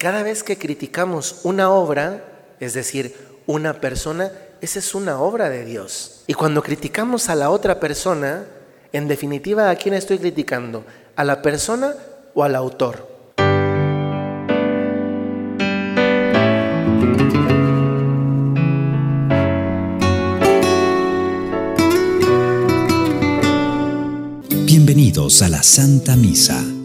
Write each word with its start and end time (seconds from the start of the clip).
Cada 0.00 0.22
vez 0.22 0.42
que 0.42 0.56
criticamos 0.56 1.40
una 1.42 1.70
obra, 1.70 2.24
es 2.58 2.72
decir, 2.72 3.14
una 3.44 3.82
persona, 3.82 4.32
esa 4.62 4.78
es 4.78 4.94
una 4.94 5.20
obra 5.20 5.50
de 5.50 5.66
Dios. 5.66 6.22
Y 6.26 6.32
cuando 6.32 6.62
criticamos 6.62 7.28
a 7.28 7.34
la 7.34 7.50
otra 7.50 7.78
persona, 7.78 8.46
en 8.94 9.08
definitiva, 9.08 9.68
¿a 9.68 9.76
quién 9.76 9.92
estoy 9.92 10.18
criticando? 10.18 10.86
¿A 11.16 11.24
la 11.24 11.42
persona 11.42 11.94
o 12.32 12.42
al 12.42 12.54
autor? 12.54 13.06
Bienvenidos 24.64 25.42
a 25.42 25.50
la 25.50 25.62
Santa 25.62 26.16
Misa. 26.16 26.79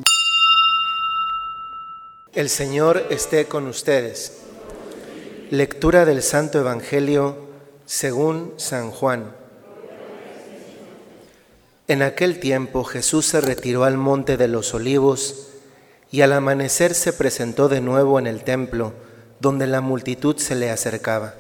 El 2.36 2.50
Señor 2.50 3.08
esté 3.12 3.46
con 3.46 3.66
ustedes. 3.66 4.34
Lectura 5.52 6.04
del 6.04 6.22
Santo 6.22 6.60
Evangelio 6.60 7.38
según 7.86 8.54
San 8.58 8.92
Juan. 8.92 9.34
En 11.88 12.02
aquel 12.02 12.42
tiempo 12.42 12.84
Jesús 12.84 13.26
se 13.26 13.40
retiró 13.40 13.86
al 13.86 13.96
monte 13.96 14.36
de 14.36 14.50
los 14.50 14.74
olivos 14.74 15.48
y 16.12 16.22
al 16.22 16.34
amanecer 16.34 16.94
se 16.94 17.14
presentó 17.14 17.70
de 17.70 17.80
nuevo 17.80 18.20
en 18.20 18.28
el 18.28 18.44
templo, 18.44 18.92
donde 19.40 19.66
la 19.66 19.80
multitud 19.80 20.38
se 20.38 20.56
le 20.56 20.70
acercaba, 20.72 21.36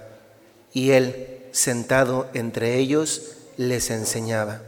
y 0.71 0.91
él, 0.91 1.43
sentado 1.51 2.29
entre 2.33 2.77
ellos, 2.77 3.33
les 3.57 3.89
enseñaba. 3.89 4.61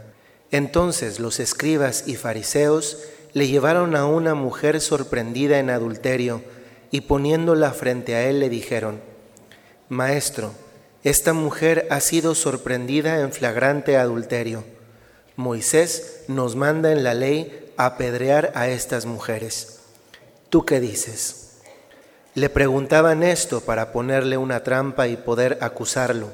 Entonces 0.52 1.22
los 1.22 1.40
escribas 1.40 2.04
y 2.06 2.18
fariseos 2.18 2.98
le 3.34 3.48
llevaron 3.48 3.96
a 3.96 4.06
una 4.06 4.34
mujer 4.36 4.82
sorprendida 4.82 5.60
en 5.60 5.70
adulterio, 5.70 6.42
y 6.92 7.02
poniéndola 7.02 7.72
frente 7.72 8.16
a 8.16 8.30
él 8.30 8.40
le 8.40 8.50
dijeron, 8.50 9.02
Maestro, 9.90 10.54
esta 11.04 11.34
mujer 11.34 11.88
ha 11.90 12.00
sido 12.00 12.36
sorprendida 12.36 13.22
en 13.22 13.32
flagrante 13.32 13.98
adulterio. 13.98 14.64
Moisés 15.36 16.24
nos 16.28 16.56
manda 16.56 16.92
en 16.92 17.04
la 17.04 17.14
ley 17.14 17.72
apedrear 17.78 18.52
a 18.56 18.68
estas 18.70 19.06
mujeres. 19.06 19.80
¿Tú 20.50 20.66
qué 20.66 20.80
dices? 20.80 21.60
Le 22.34 22.50
preguntaban 22.50 23.24
esto 23.24 23.62
para 23.62 23.92
ponerle 23.92 24.38
una 24.38 24.64
trampa 24.64 25.08
y 25.08 25.18
poder 25.18 25.58
acusarlo, 25.62 26.32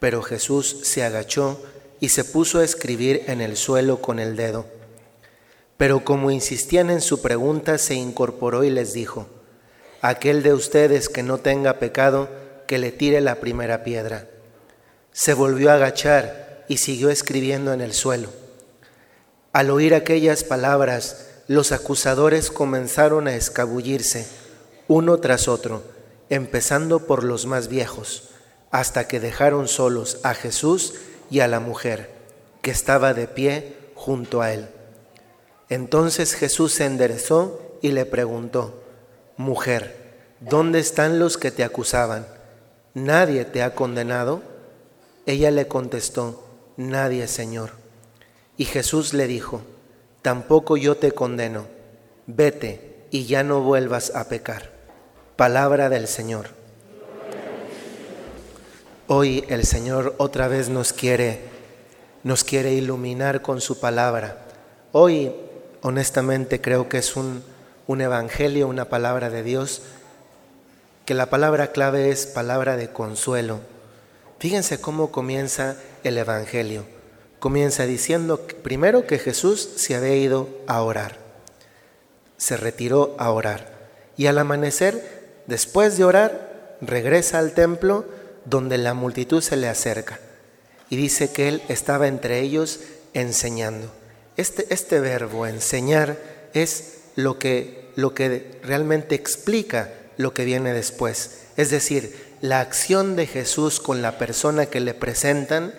pero 0.00 0.22
Jesús 0.22 0.80
se 0.82 1.04
agachó 1.04 1.62
y 2.00 2.08
se 2.08 2.24
puso 2.24 2.58
a 2.58 2.64
escribir 2.64 3.22
en 3.28 3.40
el 3.40 3.56
suelo 3.56 4.00
con 4.00 4.18
el 4.18 4.36
dedo. 4.36 4.66
Pero 5.76 6.04
como 6.04 6.30
insistían 6.30 6.90
en 6.90 7.00
su 7.00 7.20
pregunta, 7.20 7.78
se 7.78 7.94
incorporó 7.94 8.64
y 8.64 8.70
les 8.70 8.92
dijo, 8.92 9.26
Aquel 10.00 10.42
de 10.42 10.52
ustedes 10.52 11.08
que 11.08 11.22
no 11.22 11.38
tenga 11.38 11.78
pecado, 11.78 12.28
que 12.66 12.78
le 12.78 12.92
tire 12.92 13.20
la 13.20 13.36
primera 13.36 13.84
piedra. 13.84 14.28
Se 15.12 15.34
volvió 15.34 15.70
a 15.70 15.74
agachar 15.74 16.64
y 16.68 16.78
siguió 16.78 17.10
escribiendo 17.10 17.72
en 17.72 17.80
el 17.80 17.92
suelo. 17.92 18.28
Al 19.52 19.70
oír 19.70 19.94
aquellas 19.94 20.44
palabras, 20.44 21.28
los 21.46 21.72
acusadores 21.72 22.50
comenzaron 22.50 23.28
a 23.28 23.34
escabullirse, 23.34 24.26
uno 24.88 25.18
tras 25.18 25.48
otro, 25.48 25.82
empezando 26.28 27.06
por 27.06 27.22
los 27.24 27.46
más 27.46 27.68
viejos, 27.68 28.30
hasta 28.70 29.06
que 29.06 29.20
dejaron 29.20 29.68
solos 29.68 30.18
a 30.22 30.34
Jesús 30.34 30.94
y 31.30 31.40
a 31.40 31.48
la 31.48 31.60
mujer, 31.60 32.10
que 32.62 32.70
estaba 32.70 33.14
de 33.14 33.28
pie 33.28 33.76
junto 33.94 34.42
a 34.42 34.52
él. 34.52 34.68
Entonces 35.68 36.34
Jesús 36.34 36.72
se 36.72 36.86
enderezó 36.86 37.78
y 37.82 37.92
le 37.92 38.06
preguntó, 38.06 38.82
Mujer, 39.36 40.36
¿dónde 40.40 40.78
están 40.78 41.18
los 41.18 41.38
que 41.38 41.50
te 41.50 41.64
acusaban? 41.64 42.26
¿nadie 42.94 43.44
te 43.44 43.62
ha 43.62 43.74
condenado? 43.74 44.40
Ella 45.26 45.50
le 45.50 45.66
contestó, 45.66 46.44
nadie, 46.76 47.28
Señor. 47.28 47.70
Y 48.56 48.64
Jesús 48.64 49.12
le 49.12 49.26
dijo, 49.26 49.62
tampoco 50.22 50.76
yo 50.76 50.96
te 50.96 51.12
condeno, 51.12 51.66
vete 52.26 53.06
y 53.10 53.26
ya 53.26 53.42
no 53.42 53.60
vuelvas 53.60 54.14
a 54.14 54.28
pecar. 54.28 54.70
Palabra 55.36 55.88
del 55.88 56.06
Señor. 56.06 56.48
Hoy 59.06 59.44
el 59.48 59.66
Señor 59.66 60.14
otra 60.18 60.48
vez 60.48 60.68
nos 60.68 60.92
quiere, 60.92 61.40
nos 62.22 62.44
quiere 62.44 62.72
iluminar 62.72 63.42
con 63.42 63.60
su 63.60 63.80
palabra. 63.80 64.46
Hoy, 64.92 65.32
honestamente, 65.84 66.60
creo 66.60 66.88
que 66.88 66.98
es 66.98 67.14
un, 67.14 67.44
un 67.86 68.00
evangelio, 68.00 68.66
una 68.66 68.86
palabra 68.86 69.30
de 69.30 69.42
Dios 69.42 69.82
que 71.04 71.12
la 71.12 71.26
palabra 71.26 71.68
clave 71.68 72.08
es 72.08 72.24
palabra 72.24 72.78
de 72.78 72.88
consuelo. 72.88 73.60
Fíjense 74.38 74.80
cómo 74.80 75.12
comienza 75.12 75.76
el 76.02 76.16
Evangelio. 76.16 76.86
Comienza 77.40 77.84
diciendo 77.84 78.40
primero 78.62 79.06
que 79.06 79.18
Jesús 79.18 79.68
se 79.76 79.94
había 79.94 80.16
ido 80.16 80.48
a 80.66 80.80
orar. 80.80 81.18
Se 82.38 82.56
retiró 82.56 83.14
a 83.18 83.30
orar. 83.30 83.74
Y 84.16 84.26
al 84.26 84.38
amanecer, 84.38 85.42
después 85.46 85.98
de 85.98 86.04
orar, 86.04 86.78
regresa 86.80 87.38
al 87.38 87.52
templo 87.52 88.06
donde 88.46 88.78
la 88.78 88.94
multitud 88.94 89.42
se 89.42 89.56
le 89.56 89.68
acerca. 89.68 90.18
Y 90.88 90.96
dice 90.96 91.32
que 91.32 91.48
él 91.48 91.62
estaba 91.68 92.08
entre 92.08 92.40
ellos 92.40 92.80
enseñando. 93.12 93.90
Este, 94.36 94.66
este 94.70 95.00
verbo, 95.00 95.46
enseñar, 95.46 96.18
es 96.54 96.98
lo 97.16 97.38
que, 97.38 97.90
lo 97.96 98.14
que 98.14 98.58
realmente 98.62 99.14
explica 99.14 99.92
lo 100.16 100.34
que 100.34 100.44
viene 100.44 100.72
después. 100.72 101.42
Es 101.56 101.70
decir, 101.70 102.34
la 102.40 102.60
acción 102.60 103.16
de 103.16 103.26
Jesús 103.26 103.80
con 103.80 104.02
la 104.02 104.18
persona 104.18 104.66
que 104.66 104.80
le 104.80 104.94
presentan 104.94 105.72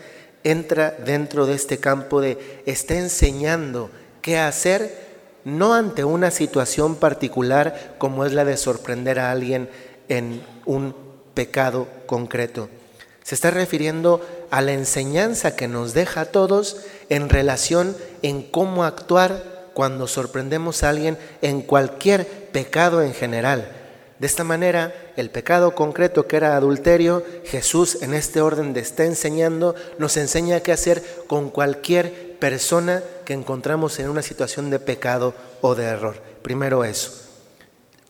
entra 0.44 0.92
dentro 0.92 1.46
de 1.46 1.56
este 1.56 1.80
campo 1.80 2.22
de 2.22 2.62
está 2.66 2.96
enseñando 2.96 3.90
qué 4.22 4.38
hacer 4.38 5.06
no 5.44 5.74
ante 5.74 6.04
una 6.04 6.32
situación 6.32 6.96
particular 6.96 7.96
como 7.98 8.26
es 8.26 8.34
la 8.34 8.46
de 8.46 8.58
sorprender 8.58 9.20
a 9.20 9.32
alguien 9.32 9.70
en 10.08 10.44
un 10.66 10.96
pecado 11.34 11.88
concreto. 12.06 12.70
Se 13.24 13.36
está 13.36 13.52
refiriendo 13.52 14.26
a 14.52 14.62
la 14.62 14.74
enseñanza 14.74 15.56
que 15.56 15.68
nos 15.68 15.94
deja 15.94 16.22
a 16.22 16.26
todos 16.26 16.78
en 17.10 17.30
relación 17.30 17.96
en 18.22 18.44
cómo 18.44 18.84
actuar 18.84 19.70
cuando 19.74 20.08
sorprendemos 20.08 20.84
a 20.84 20.90
alguien 20.90 21.18
en 21.42 21.62
cualquier 21.62 22.26
pecado 22.52 23.02
en 23.02 23.14
general. 23.14 23.70
De 24.20 24.28
esta 24.28 24.46
manera, 24.46 24.94
el 25.18 25.30
pecado 25.30 25.76
concreto 25.76 26.26
que 26.26 26.38
era 26.38 26.56
adulterio, 26.56 27.24
Jesús 27.44 28.02
en 28.02 28.14
este 28.14 28.40
orden 28.40 28.74
de 28.74 28.80
está 28.80 29.04
enseñando, 29.04 29.76
nos 29.98 30.16
enseña 30.16 30.62
qué 30.62 30.72
hacer 30.72 31.04
con 31.28 31.50
cualquier 31.50 32.38
persona 32.40 33.04
que 33.26 33.34
encontramos 33.34 34.00
en 34.00 34.10
una 34.10 34.22
situación 34.22 34.70
de 34.70 34.80
pecado 34.80 35.34
o 35.60 35.76
de 35.76 35.84
error. 35.84 36.16
Primero 36.42 36.86
eso. 36.86 37.12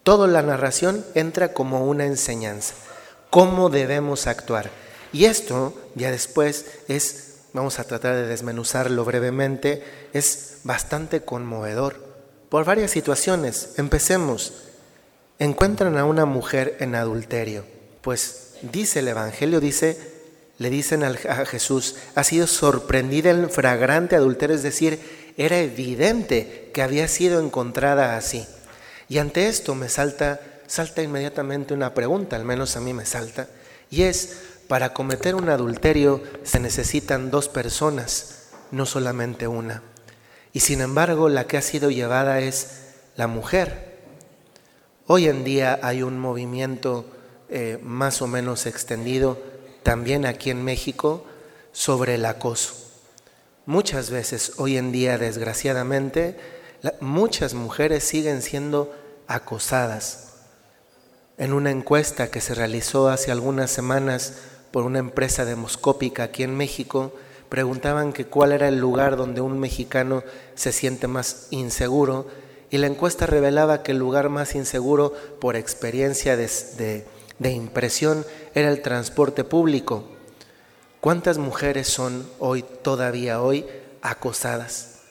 Toda 0.04 0.28
la 0.28 0.44
narración 0.44 1.04
entra 1.16 1.54
como 1.54 1.86
una 1.86 2.06
enseñanza. 2.06 2.76
¿Cómo 3.32 3.70
debemos 3.70 4.28
actuar? 4.28 4.70
Y 5.12 5.26
esto, 5.26 5.74
ya 5.96 6.12
después, 6.12 6.66
es, 6.88 7.35
vamos 7.56 7.80
a 7.80 7.86
tratar 7.86 8.16
de 8.16 8.28
desmenuzarlo 8.28 9.06
brevemente, 9.06 9.82
es 10.14 10.60
bastante 10.64 11.22
conmovedor 11.22 12.04
por 12.50 12.66
varias 12.66 12.92
situaciones. 12.92 13.76
Empecemos 13.78 14.54
encuentran 15.40 15.98
a 15.98 16.06
una 16.06 16.26
mujer 16.26 16.78
en 16.80 16.96
adulterio. 16.96 17.66
Pues 18.02 18.56
dice 18.62 19.00
el 19.00 19.08
Evangelio, 19.08 19.60
dice, 19.60 19.98
le 20.58 20.70
dicen 20.70 21.04
a 21.04 21.46
Jesús, 21.46 21.96
ha 22.14 22.24
sido 22.24 22.46
sorprendida 22.46 23.32
en 23.32 23.50
fragrante 23.50 24.16
adulterio, 24.16 24.56
es 24.56 24.64
decir, 24.64 25.34
era 25.38 25.60
evidente 25.60 26.72
que 26.74 26.82
había 26.82 27.08
sido 27.08 27.40
encontrada 27.40 28.18
así. 28.18 28.46
Y 29.08 29.18
ante 29.20 29.48
esto 29.48 29.76
me 29.76 29.90
salta, 29.90 30.40
salta 30.68 31.02
inmediatamente 31.02 31.74
una 31.74 31.94
pregunta, 31.94 32.36
al 32.36 32.46
menos 32.46 32.76
a 32.76 32.82
mí 32.82 32.94
me 32.94 33.06
salta, 33.06 33.48
y 33.90 34.04
es, 34.04 34.40
para 34.68 34.94
cometer 34.94 35.36
un 35.36 35.50
adulterio 35.50 36.22
se 36.44 36.60
necesitan 36.60 37.32
dos 37.32 37.50
personas, 37.50 38.50
no 38.72 38.86
solamente 38.86 39.48
una. 39.48 39.84
Y 40.54 40.62
sin 40.62 40.82
embargo, 40.82 41.30
la 41.30 41.48
que 41.48 41.58
ha 41.58 41.62
sido 41.62 41.92
llevada 41.92 42.40
es 42.40 42.94
la 43.16 43.28
mujer. 43.28 44.00
Hoy 45.08 45.28
en 45.28 45.44
día 45.44 45.80
hay 45.84 46.02
un 46.02 46.20
movimiento 46.20 47.06
eh, 47.50 47.80
más 47.84 48.22
o 48.22 48.28
menos 48.28 48.66
extendido 48.66 49.38
también 49.84 50.26
aquí 50.26 50.50
en 50.50 50.64
México 50.64 51.26
sobre 51.72 52.16
el 52.16 52.26
acoso. 52.26 52.74
Muchas 53.68 54.10
veces 54.10 54.54
hoy 54.58 54.78
en 54.78 54.92
día, 54.92 55.18
desgraciadamente, 55.18 56.38
muchas 57.02 57.54
mujeres 57.54 58.04
siguen 58.04 58.42
siendo 58.42 58.96
acosadas. 59.28 60.34
En 61.38 61.54
una 61.54 61.72
encuesta 61.72 62.30
que 62.32 62.42
se 62.42 62.56
realizó 62.56 63.10
hace 63.10 63.32
algunas 63.32 63.70
semanas 63.70 64.34
por 64.76 64.84
una 64.84 65.00
empresa 65.00 65.46
demoscópica 65.46 66.24
aquí 66.24 66.44
en 66.44 66.54
México, 66.54 67.14
preguntaban 67.48 68.12
que 68.12 68.26
cuál 68.26 68.52
era 68.52 68.68
el 68.68 68.78
lugar 68.78 69.16
donde 69.16 69.40
un 69.40 69.58
mexicano 69.58 70.22
se 70.56 70.74
siente 70.74 71.08
más 71.08 71.48
inseguro 71.52 72.28
y 72.70 72.78
la 72.78 72.88
encuesta 72.88 73.26
revelaba 73.26 73.84
que 73.84 73.94
el 73.94 74.00
lugar 74.00 74.28
más 74.28 74.54
inseguro 74.54 75.14
por 75.40 75.56
experiencia 75.56 76.36
de, 76.36 77.06
de 77.40 77.52
impresión 77.54 78.26
era 78.54 78.68
el 78.68 78.82
transporte 78.82 79.46
público. 79.46 80.04
¿Cuántas 81.00 81.38
mujeres 81.38 81.88
son 81.88 82.28
hoy, 82.40 82.66
todavía 82.82 83.42
hoy, 83.42 83.66
acosadas? 84.02 85.04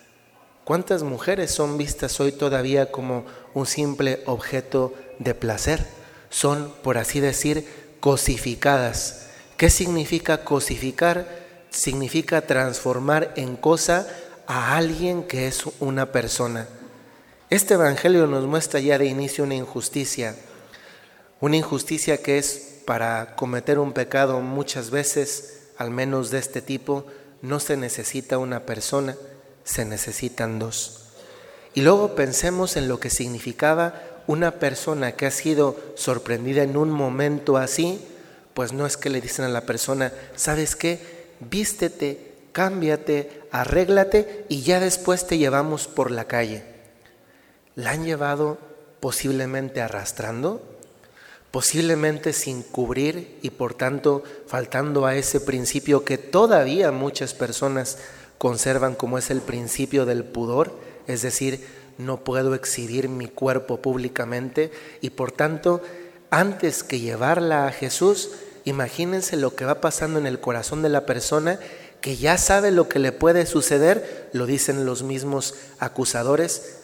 ¿Cuántas 0.64 1.02
mujeres 1.02 1.50
son 1.52 1.78
vistas 1.78 2.20
hoy 2.20 2.32
todavía 2.32 2.92
como 2.92 3.24
un 3.54 3.64
simple 3.64 4.22
objeto 4.26 4.92
de 5.18 5.34
placer? 5.34 5.86
Son, 6.28 6.70
por 6.82 6.98
así 6.98 7.20
decir, 7.20 7.96
cosificadas. 8.00 9.24
¿Qué 9.56 9.70
significa 9.70 10.44
cosificar? 10.44 11.44
Significa 11.70 12.42
transformar 12.42 13.32
en 13.36 13.56
cosa 13.56 14.06
a 14.46 14.76
alguien 14.76 15.22
que 15.22 15.46
es 15.46 15.64
una 15.78 16.10
persona. 16.10 16.66
Este 17.50 17.74
Evangelio 17.74 18.26
nos 18.26 18.46
muestra 18.46 18.80
ya 18.80 18.98
de 18.98 19.06
inicio 19.06 19.44
una 19.44 19.54
injusticia, 19.54 20.34
una 21.40 21.56
injusticia 21.56 22.20
que 22.20 22.38
es 22.38 22.80
para 22.84 23.36
cometer 23.36 23.78
un 23.78 23.92
pecado 23.92 24.40
muchas 24.40 24.90
veces, 24.90 25.68
al 25.78 25.90
menos 25.90 26.30
de 26.30 26.38
este 26.38 26.60
tipo, 26.60 27.06
no 27.40 27.60
se 27.60 27.76
necesita 27.76 28.38
una 28.38 28.66
persona, 28.66 29.16
se 29.62 29.84
necesitan 29.84 30.58
dos. 30.58 31.10
Y 31.74 31.82
luego 31.82 32.16
pensemos 32.16 32.76
en 32.76 32.88
lo 32.88 32.98
que 32.98 33.10
significaba 33.10 34.00
una 34.26 34.52
persona 34.52 35.12
que 35.12 35.26
ha 35.26 35.30
sido 35.30 35.76
sorprendida 35.94 36.62
en 36.62 36.76
un 36.76 36.90
momento 36.90 37.56
así, 37.56 38.00
pues 38.54 38.72
no 38.72 38.86
es 38.86 38.96
que 38.96 39.10
le 39.10 39.20
dicen 39.20 39.44
a 39.44 39.48
la 39.48 39.66
persona, 39.66 40.12
¿sabes 40.36 40.76
qué? 40.76 41.00
Vístete, 41.40 42.32
cámbiate, 42.52 43.42
arréglate 43.50 44.46
y 44.48 44.62
ya 44.62 44.80
después 44.80 45.26
te 45.26 45.38
llevamos 45.38 45.88
por 45.88 46.10
la 46.10 46.24
calle. 46.26 46.64
La 47.74 47.90
han 47.90 48.04
llevado 48.04 48.58
posiblemente 49.00 49.80
arrastrando, 49.80 50.62
posiblemente 51.50 52.32
sin 52.32 52.62
cubrir 52.62 53.38
y 53.42 53.50
por 53.50 53.74
tanto 53.74 54.22
faltando 54.46 55.06
a 55.06 55.16
ese 55.16 55.40
principio 55.40 56.04
que 56.04 56.16
todavía 56.16 56.90
muchas 56.92 57.34
personas 57.34 57.98
conservan 58.38 58.94
como 58.94 59.18
es 59.18 59.30
el 59.30 59.40
principio 59.40 60.06
del 60.06 60.24
pudor, 60.24 60.78
es 61.06 61.22
decir, 61.22 61.66
no 61.98 62.24
puedo 62.24 62.54
exhibir 62.54 63.08
mi 63.08 63.26
cuerpo 63.26 63.80
públicamente 63.80 64.72
y 65.00 65.10
por 65.10 65.32
tanto, 65.32 65.80
antes 66.30 66.82
que 66.82 67.00
llevarla 67.00 67.66
a 67.66 67.72
Jesús, 67.72 68.30
imagínense 68.64 69.36
lo 69.36 69.54
que 69.54 69.64
va 69.64 69.80
pasando 69.80 70.18
en 70.18 70.26
el 70.26 70.40
corazón 70.40 70.82
de 70.82 70.88
la 70.88 71.06
persona 71.06 71.58
que 72.04 72.16
ya 72.18 72.36
sabe 72.36 72.70
lo 72.70 72.86
que 72.86 72.98
le 72.98 73.12
puede 73.12 73.46
suceder, 73.46 74.28
lo 74.34 74.44
dicen 74.44 74.84
los 74.84 75.02
mismos 75.02 75.54
acusadores. 75.78 76.76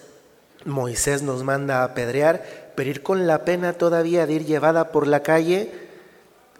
Moisés 0.64 1.20
nos 1.20 1.44
manda 1.44 1.80
a 1.80 1.84
apedrear, 1.84 2.72
pero 2.74 2.88
ir 2.88 3.02
con 3.02 3.26
la 3.26 3.44
pena 3.44 3.74
todavía 3.74 4.26
de 4.26 4.32
ir 4.32 4.46
llevada 4.46 4.92
por 4.92 5.06
la 5.06 5.22
calle 5.22 5.72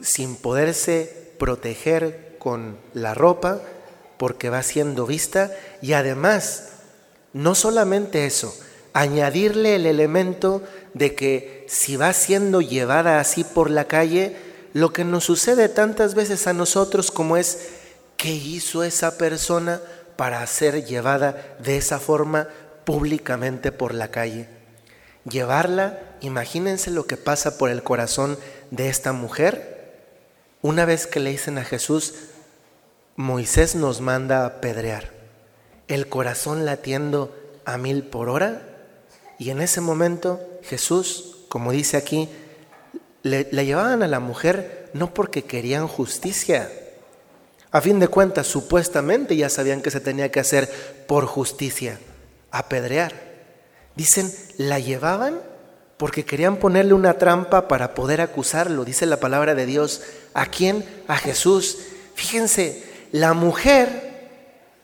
sin 0.02 0.36
poderse 0.36 1.32
proteger 1.38 2.36
con 2.38 2.76
la 2.92 3.14
ropa, 3.14 3.62
porque 4.18 4.50
va 4.50 4.62
siendo 4.62 5.06
vista, 5.06 5.50
y 5.80 5.94
además, 5.94 6.68
no 7.32 7.54
solamente 7.54 8.26
eso, 8.26 8.54
añadirle 8.92 9.76
el 9.76 9.86
elemento 9.86 10.62
de 10.94 11.14
que 11.14 11.66
si 11.68 11.96
va 11.96 12.12
siendo 12.12 12.60
llevada 12.60 13.20
así 13.20 13.44
por 13.44 13.70
la 13.70 13.84
calle, 13.86 14.36
lo 14.72 14.92
que 14.92 15.04
nos 15.04 15.24
sucede 15.24 15.68
tantas 15.68 16.14
veces 16.14 16.46
a 16.46 16.52
nosotros 16.52 17.10
como 17.10 17.36
es 17.36 17.70
¿Qué 18.20 18.32
hizo 18.32 18.84
esa 18.84 19.16
persona 19.16 19.80
para 20.16 20.46
ser 20.46 20.84
llevada 20.84 21.56
de 21.58 21.78
esa 21.78 21.98
forma 21.98 22.48
públicamente 22.84 23.72
por 23.72 23.94
la 23.94 24.10
calle? 24.10 24.46
Llevarla, 25.24 26.00
imagínense 26.20 26.90
lo 26.90 27.06
que 27.06 27.16
pasa 27.16 27.56
por 27.56 27.70
el 27.70 27.82
corazón 27.82 28.38
de 28.70 28.90
esta 28.90 29.14
mujer. 29.14 29.94
Una 30.60 30.84
vez 30.84 31.06
que 31.06 31.18
le 31.18 31.30
dicen 31.30 31.56
a 31.56 31.64
Jesús, 31.64 32.12
Moisés 33.16 33.74
nos 33.74 34.02
manda 34.02 34.42
a 34.42 34.46
apedrear, 34.48 35.12
el 35.88 36.06
corazón 36.06 36.66
latiendo 36.66 37.34
a 37.64 37.78
mil 37.78 38.02
por 38.02 38.28
hora, 38.28 38.60
y 39.40 39.48
en 39.48 39.62
ese 39.62 39.80
momento 39.80 40.38
Jesús, 40.62 41.38
como 41.48 41.72
dice 41.72 41.96
aquí, 41.96 42.28
le, 43.22 43.48
le 43.50 43.64
llevaban 43.64 44.02
a 44.02 44.06
la 44.06 44.20
mujer 44.20 44.90
no 44.92 45.14
porque 45.14 45.44
querían 45.44 45.88
justicia, 45.88 46.70
a 47.70 47.80
fin 47.80 47.98
de 48.00 48.08
cuentas, 48.08 48.46
supuestamente 48.46 49.34
ya 49.36 49.48
sabían 49.48 49.80
que 49.80 49.90
se 49.90 50.00
tenía 50.00 50.30
que 50.30 50.40
hacer 50.40 50.68
por 51.06 51.24
justicia, 51.24 51.98
apedrear. 52.50 53.14
Dicen, 53.96 54.30
la 54.58 54.78
llevaban 54.78 55.40
porque 55.96 56.26
querían 56.26 56.56
ponerle 56.56 56.92
una 56.92 57.14
trampa 57.14 57.66
para 57.66 57.94
poder 57.94 58.20
acusarlo, 58.20 58.84
dice 58.84 59.06
la 59.06 59.20
palabra 59.20 59.54
de 59.54 59.64
Dios. 59.64 60.02
¿A 60.34 60.46
quién? 60.46 60.84
A 61.08 61.16
Jesús. 61.16 61.78
Fíjense, 62.14 62.82
la 63.10 63.32
mujer 63.32 64.28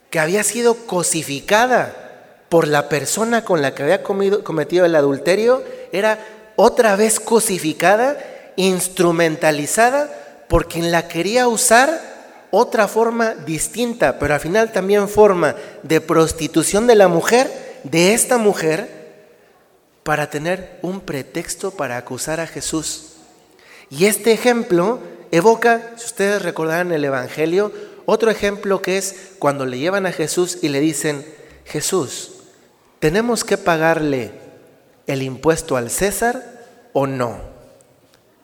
que 0.08 0.18
había 0.18 0.42
sido 0.44 0.86
cosificada 0.86 2.05
por 2.48 2.68
la 2.68 2.88
persona 2.88 3.44
con 3.44 3.62
la 3.62 3.74
que 3.74 3.82
había 3.82 4.02
cometido 4.02 4.84
el 4.84 4.94
adulterio, 4.94 5.62
era 5.92 6.18
otra 6.56 6.96
vez 6.96 7.20
cosificada, 7.20 8.16
instrumentalizada 8.56 10.10
por 10.48 10.68
quien 10.68 10.92
la 10.92 11.08
quería 11.08 11.48
usar 11.48 12.16
otra 12.50 12.88
forma 12.88 13.34
distinta, 13.34 14.18
pero 14.18 14.34
al 14.34 14.40
final 14.40 14.72
también 14.72 15.08
forma 15.08 15.56
de 15.82 16.00
prostitución 16.00 16.86
de 16.86 16.94
la 16.94 17.08
mujer, 17.08 17.50
de 17.84 18.14
esta 18.14 18.38
mujer, 18.38 18.96
para 20.02 20.30
tener 20.30 20.78
un 20.82 21.00
pretexto 21.00 21.72
para 21.72 21.96
acusar 21.96 22.38
a 22.40 22.46
Jesús. 22.46 23.16
Y 23.90 24.06
este 24.06 24.32
ejemplo 24.32 25.00
evoca, 25.32 25.92
si 25.96 26.06
ustedes 26.06 26.42
recordarán 26.42 26.92
el 26.92 27.04
Evangelio, 27.04 27.72
otro 28.06 28.30
ejemplo 28.30 28.80
que 28.80 28.98
es 28.98 29.32
cuando 29.38 29.66
le 29.66 29.78
llevan 29.78 30.06
a 30.06 30.12
Jesús 30.12 30.58
y 30.62 30.68
le 30.68 30.80
dicen, 30.80 31.26
Jesús, 31.64 32.35
¿tenemos 33.06 33.44
que 33.44 33.56
pagarle 33.56 34.32
el 35.06 35.22
impuesto 35.22 35.76
al 35.76 35.90
César 35.90 36.42
o 36.92 37.06
no? 37.06 37.38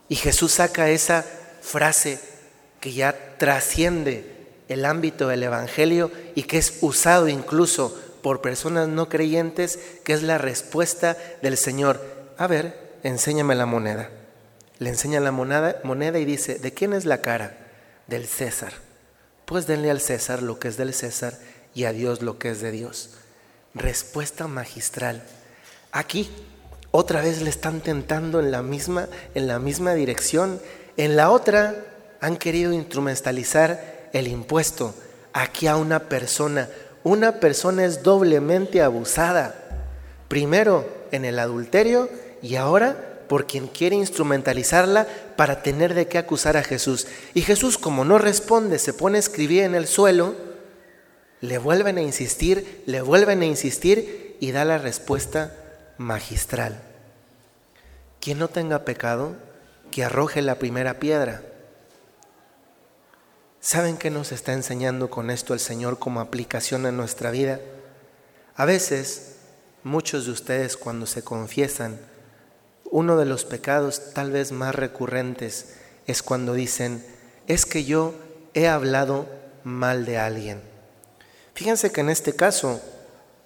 Y 0.09 0.15
Jesús 0.15 0.53
saca 0.53 0.89
esa 0.89 1.25
frase 1.63 2.21
que 2.79 2.93
ya 2.93 3.35
trasciende 3.39 4.25
el 4.69 4.85
ámbito 4.85 5.27
del 5.27 5.43
Evangelio 5.43 6.13
y 6.37 6.45
que 6.45 6.59
es 6.59 6.75
usado 6.81 7.27
incluso 7.27 8.01
por 8.23 8.41
personas 8.41 8.87
no 8.87 9.09
creyentes, 9.09 9.81
que 10.05 10.13
es 10.13 10.23
la 10.23 10.39
respuesta 10.39 11.17
del 11.43 11.57
Señor. 11.57 12.01
A 12.39 12.47
ver, 12.47 13.01
enséñame 13.03 13.57
la 13.57 13.67
moneda. 13.67 14.11
Le 14.79 14.91
enseña 14.91 15.19
la 15.19 15.33
moneda, 15.33 15.81
moneda 15.83 16.21
y 16.21 16.25
dice, 16.25 16.61
¿de 16.61 16.73
quién 16.73 16.93
es 16.93 17.05
la 17.05 17.21
cara? 17.21 17.57
Del 18.07 18.29
César. 18.29 18.75
Pues 19.45 19.67
denle 19.67 19.91
al 19.91 20.01
César 20.01 20.41
lo 20.41 20.61
que 20.61 20.69
es 20.69 20.77
del 20.77 20.95
César 20.95 21.37
y 21.75 21.83
a 21.83 21.93
Dios 21.93 22.23
lo 22.23 22.39
que 22.39 22.51
es 22.51 22.61
de 22.61 22.71
Dios. 22.71 23.17
Respuesta 23.75 24.49
magistral. 24.49 25.23
Aquí 25.93 26.29
otra 26.91 27.23
vez 27.23 27.41
le 27.41 27.49
están 27.49 27.81
tentando 27.81 28.39
en 28.39 28.51
la 28.51 28.63
misma, 28.63 29.09
en 29.35 29.47
la 29.47 29.59
misma 29.59 29.95
dirección. 29.95 30.61
En 30.99 31.17
la 31.17 31.31
otra 31.31 31.75
han 32.21 32.37
querido 32.37 32.73
instrumentalizar 32.73 34.11
el 34.13 34.29
impuesto 34.29 34.95
aquí 35.33 35.67
a 35.67 35.77
una 35.77 36.01
persona. 36.01 36.69
Una 37.03 37.41
persona 37.41 37.87
es 37.87 38.03
doblemente 38.03 38.83
abusada. 38.83 39.55
Primero 40.29 40.87
en 41.11 41.25
el 41.25 41.39
adulterio 41.39 42.11
y 42.43 42.57
ahora 42.57 43.13
por 43.27 43.47
quien 43.47 43.69
quiere 43.69 43.97
instrumentalizarla 43.97 45.07
para 45.37 45.63
tener 45.63 45.95
de 45.95 46.07
qué 46.07 46.19
acusar 46.19 46.59
a 46.59 46.63
Jesús. 46.63 47.07
Y 47.33 47.41
Jesús 47.41 47.79
como 47.79 48.05
no 48.05 48.19
responde, 48.19 48.79
se 48.79 48.93
pone 48.93 49.17
a 49.17 49.21
escribir 49.21 49.63
en 49.63 49.75
el 49.75 49.87
suelo, 49.87 50.35
le 51.43 51.59
vuelven 51.59 51.99
a 51.99 52.03
insistir, 52.03 52.83
le 52.87 53.03
vuelven 53.03 53.43
a 53.43 53.47
insistir 53.47 54.37
y 54.41 54.53
da 54.53 54.65
la 54.65 54.79
respuesta 54.79 55.53
magistral. 55.99 56.81
Quien 58.21 58.39
no 58.39 58.49
tenga 58.49 58.85
pecado, 58.85 59.35
que 59.91 60.05
arroje 60.05 60.41
la 60.41 60.61
primera 60.61 61.01
piedra. 61.01 61.43
¿Saben 63.61 63.97
qué 63.97 64.09
nos 64.09 64.31
está 64.31 64.53
enseñando 64.53 65.11
con 65.11 65.31
esto 65.31 65.53
el 65.53 65.61
Señor 65.61 65.99
como 65.99 66.21
aplicación 66.21 66.87
a 66.87 66.93
nuestra 66.93 67.33
vida? 67.33 67.61
A 68.55 68.65
veces, 68.65 69.37
muchos 69.83 70.27
de 70.27 70.33
ustedes 70.33 70.77
cuando 70.77 71.07
se 71.07 71.25
confiesan, 71.25 71.99
uno 72.85 73.17
de 73.17 73.27
los 73.27 73.45
pecados 73.45 74.13
tal 74.15 74.31
vez 74.31 74.53
más 74.53 74.77
recurrentes 74.77 75.75
es 76.07 76.23
cuando 76.23 76.55
dicen, 76.55 77.05
es 77.49 77.67
que 77.67 77.85
yo 77.85 78.15
he 78.55 78.69
hablado 78.69 79.27
mal 79.65 80.05
de 80.05 80.19
alguien. 80.19 80.72
Fíjense 81.55 81.93
que 81.93 82.01
en 82.01 82.11
este 82.11 82.35
caso, 82.35 82.81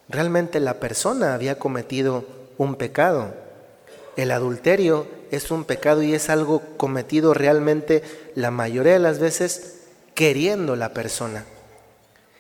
realmente 0.09 0.61
la 0.61 0.81
persona 0.81 1.35
había 1.35 1.59
cometido 1.59 2.25
un 2.59 2.77
pecado. 2.77 3.35
El 4.17 4.31
adulterio 4.31 5.07
es 5.31 5.51
un 5.51 5.65
pecado 5.65 6.03
y 6.03 6.15
es 6.15 6.31
algo 6.31 6.63
cometido 6.77 7.35
realmente 7.35 8.03
la 8.35 8.51
mayoría 8.51 8.95
de 8.95 8.99
las 8.99 9.19
veces 9.19 9.81
queriendo 10.15 10.77
la 10.77 10.95
persona. 10.95 11.45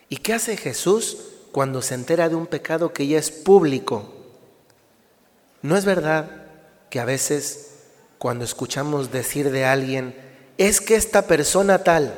¿Y 0.08 0.18
qué 0.18 0.34
hace 0.34 0.56
Jesús 0.56 1.18
cuando 1.52 1.82
se 1.82 1.94
entera 1.94 2.28
de 2.28 2.36
un 2.36 2.46
pecado 2.46 2.92
que 2.92 3.06
ya 3.06 3.18
es 3.18 3.30
público? 3.30 4.12
¿No 5.62 5.76
es 5.76 5.84
verdad 5.84 6.44
que 6.90 7.00
a 7.00 7.04
veces 7.04 7.72
cuando 8.18 8.44
escuchamos 8.44 9.12
decir 9.12 9.50
de 9.50 9.64
alguien, 9.64 10.14
es 10.58 10.80
que 10.80 10.96
esta 10.96 11.26
persona 11.26 11.84
tal, 11.84 12.14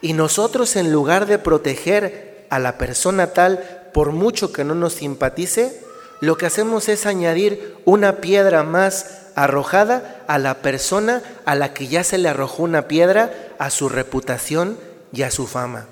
y 0.00 0.14
nosotros 0.14 0.76
en 0.76 0.90
lugar 0.90 1.26
de 1.26 1.38
proteger 1.38 2.31
a 2.52 2.58
la 2.58 2.76
persona 2.76 3.28
tal, 3.28 3.64
por 3.94 4.12
mucho 4.12 4.52
que 4.52 4.62
no 4.62 4.74
nos 4.74 4.92
simpatice, 4.92 5.82
lo 6.20 6.36
que 6.36 6.44
hacemos 6.44 6.90
es 6.90 7.06
añadir 7.06 7.78
una 7.86 8.20
piedra 8.20 8.62
más 8.62 9.22
arrojada 9.34 10.22
a 10.26 10.38
la 10.38 10.60
persona 10.60 11.22
a 11.46 11.54
la 11.54 11.72
que 11.72 11.86
ya 11.86 12.04
se 12.04 12.18
le 12.18 12.28
arrojó 12.28 12.64
una 12.64 12.88
piedra, 12.88 13.54
a 13.58 13.70
su 13.70 13.88
reputación 13.88 14.78
y 15.14 15.22
a 15.22 15.30
su 15.30 15.46
fama. 15.46 15.86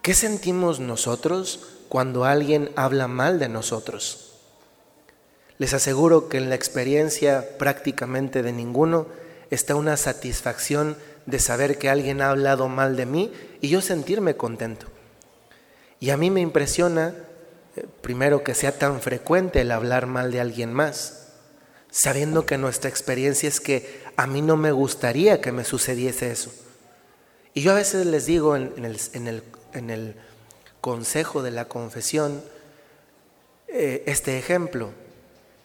¿Qué 0.00 0.14
sentimos 0.14 0.78
nosotros 0.78 1.66
cuando 1.88 2.24
alguien 2.24 2.70
habla 2.76 3.08
mal 3.08 3.40
de 3.40 3.48
nosotros? 3.48 4.34
Les 5.58 5.74
aseguro 5.74 6.28
que 6.28 6.36
en 6.38 6.50
la 6.50 6.54
experiencia 6.54 7.58
prácticamente 7.58 8.44
de 8.44 8.52
ninguno 8.52 9.08
está 9.50 9.74
una 9.74 9.96
satisfacción 9.96 10.96
de 11.26 11.40
saber 11.40 11.78
que 11.78 11.90
alguien 11.90 12.22
ha 12.22 12.30
hablado 12.30 12.68
mal 12.68 12.94
de 12.94 13.06
mí 13.06 13.32
y 13.60 13.70
yo 13.70 13.80
sentirme 13.80 14.36
contento. 14.36 14.86
Y 16.02 16.10
a 16.10 16.16
mí 16.16 16.32
me 16.32 16.40
impresiona, 16.40 17.14
eh, 17.76 17.86
primero, 18.00 18.42
que 18.42 18.56
sea 18.56 18.76
tan 18.76 19.00
frecuente 19.00 19.60
el 19.60 19.70
hablar 19.70 20.06
mal 20.06 20.32
de 20.32 20.40
alguien 20.40 20.72
más, 20.72 21.28
sabiendo 21.92 22.44
que 22.44 22.58
nuestra 22.58 22.90
experiencia 22.90 23.48
es 23.48 23.60
que 23.60 24.02
a 24.16 24.26
mí 24.26 24.42
no 24.42 24.56
me 24.56 24.72
gustaría 24.72 25.40
que 25.40 25.52
me 25.52 25.62
sucediese 25.62 26.32
eso. 26.32 26.52
Y 27.54 27.62
yo 27.62 27.70
a 27.70 27.76
veces 27.76 28.04
les 28.04 28.26
digo 28.26 28.56
en, 28.56 28.84
el, 28.84 30.16
consejo 30.80 31.40
de 31.40 31.52
la 31.52 31.66
confesión 31.66 32.42
eh, 33.68 34.02
este 34.06 34.38
ejemplo. 34.38 34.90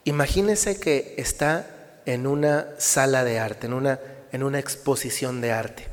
Imagínese 0.04 0.80
que 0.80 1.16
está 1.18 1.68
en 2.06 2.28
una 2.28 2.68
sala 2.78 3.24
de 3.24 3.40
arte, 3.40 3.66
en 3.66 3.74
una, 3.74 4.00
en 4.32 4.44
una 4.44 4.60
exposición 4.60 5.42
de 5.42 5.52
arte, 5.52 5.88